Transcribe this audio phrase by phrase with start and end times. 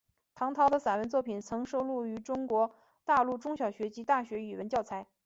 [0.33, 5.05] 唐弢的散文作品曾收录于中国大陆中小学及大学语文教材。